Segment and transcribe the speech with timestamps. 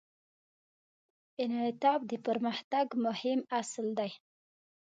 [1.43, 4.11] انعطاف د پرمختګ مهم اصل دی.